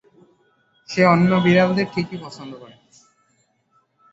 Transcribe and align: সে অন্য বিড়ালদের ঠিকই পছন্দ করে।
সে 0.89 1.01
অন্য 1.05 1.31
বিড়ালদের 1.43 1.87
ঠিকই 1.93 2.17
পছন্দ 2.17 2.51
করে। 2.57 2.75